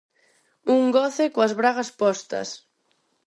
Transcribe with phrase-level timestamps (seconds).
[0.75, 2.47] Un goce coas bragas postas.